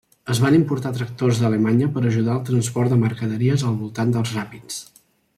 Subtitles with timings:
[0.33, 4.81] Es van importar tractors d'Alemanya per ajudar el transport de mercaderies al voltant dels ràpids.